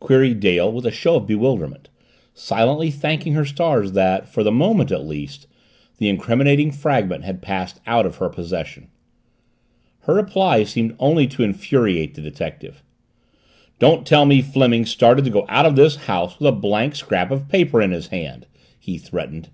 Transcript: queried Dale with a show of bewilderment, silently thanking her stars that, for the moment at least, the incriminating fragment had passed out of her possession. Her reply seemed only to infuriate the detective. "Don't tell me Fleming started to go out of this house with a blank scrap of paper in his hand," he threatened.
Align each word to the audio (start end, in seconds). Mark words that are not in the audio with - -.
queried 0.00 0.38
Dale 0.38 0.70
with 0.70 0.84
a 0.84 0.90
show 0.90 1.16
of 1.16 1.26
bewilderment, 1.26 1.88
silently 2.34 2.90
thanking 2.90 3.32
her 3.32 3.46
stars 3.46 3.92
that, 3.92 4.28
for 4.28 4.42
the 4.42 4.52
moment 4.52 4.92
at 4.92 5.06
least, 5.06 5.46
the 5.96 6.10
incriminating 6.10 6.70
fragment 6.70 7.24
had 7.24 7.40
passed 7.40 7.80
out 7.86 8.04
of 8.04 8.16
her 8.16 8.28
possession. 8.28 8.88
Her 10.00 10.12
reply 10.14 10.64
seemed 10.64 10.94
only 10.98 11.26
to 11.28 11.42
infuriate 11.42 12.12
the 12.12 12.20
detective. 12.20 12.82
"Don't 13.78 14.06
tell 14.06 14.26
me 14.26 14.42
Fleming 14.42 14.84
started 14.84 15.24
to 15.24 15.30
go 15.30 15.46
out 15.48 15.64
of 15.64 15.74
this 15.74 15.96
house 16.04 16.38
with 16.38 16.48
a 16.48 16.52
blank 16.52 16.94
scrap 16.94 17.30
of 17.30 17.48
paper 17.48 17.80
in 17.80 17.92
his 17.92 18.08
hand," 18.08 18.46
he 18.78 18.98
threatened. 18.98 19.48